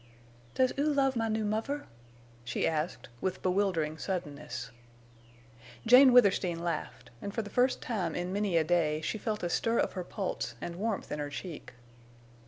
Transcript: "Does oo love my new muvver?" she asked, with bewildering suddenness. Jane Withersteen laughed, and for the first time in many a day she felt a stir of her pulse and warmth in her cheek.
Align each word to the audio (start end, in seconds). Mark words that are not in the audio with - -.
"Does 0.55 0.73
oo 0.79 0.91
love 0.91 1.15
my 1.15 1.27
new 1.27 1.45
muvver?" 1.45 1.85
she 2.43 2.67
asked, 2.67 3.09
with 3.21 3.43
bewildering 3.43 3.99
suddenness. 3.99 4.71
Jane 5.85 6.11
Withersteen 6.11 6.57
laughed, 6.63 7.11
and 7.21 7.31
for 7.31 7.43
the 7.43 7.51
first 7.51 7.83
time 7.83 8.15
in 8.15 8.33
many 8.33 8.57
a 8.57 8.63
day 8.63 9.01
she 9.01 9.19
felt 9.19 9.43
a 9.43 9.47
stir 9.51 9.77
of 9.77 9.93
her 9.93 10.03
pulse 10.03 10.55
and 10.59 10.77
warmth 10.77 11.11
in 11.11 11.19
her 11.19 11.29
cheek. 11.29 11.73